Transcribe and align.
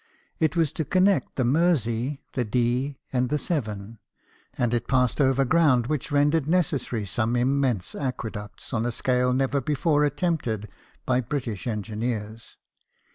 It 0.39 0.55
was 0.55 0.71
to 0.71 0.83
connect 0.83 1.35
the 1.35 1.43
Mersey, 1.43 2.23
the 2.33 2.43
Dee. 2.43 2.97
and 3.13 3.29
the 3.29 3.37
Severn, 3.37 3.99
and 4.57 4.73
it 4.73 4.87
passed 4.87 5.21
over 5.21 5.45
ground 5.45 5.85
which 5.85 6.11
rendered 6.11 6.47
necessary 6.47 7.05
some 7.05 7.35
immense 7.35 7.93
aque 7.93 8.31
ducts 8.31 8.73
on 8.73 8.83
a 8.87 8.91
scale 8.91 9.31
never 9.31 9.61
before 9.61 10.03
attempted 10.03 10.67
by 11.05 11.21
British 11.21 11.67
engineers. 11.67 12.57